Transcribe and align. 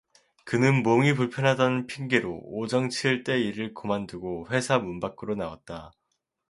그는 0.45 0.81
몸이 0.81 1.13
불편하다는 1.13 1.85
핑계로 1.85 2.41
오정 2.45 2.89
칠 2.89 3.23
때 3.23 3.39
일을 3.39 3.75
고만두고 3.75 4.47
회사 4.49 4.79
문 4.79 4.99
밖으로나 4.99 5.47
왔다. 5.47 5.91